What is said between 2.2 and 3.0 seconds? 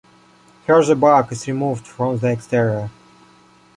exterior.